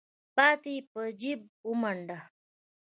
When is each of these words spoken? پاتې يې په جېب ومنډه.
پاتې 0.35 0.71
يې 0.77 0.81
په 0.91 1.01
جېب 1.19 1.41
ومنډه. 1.69 2.17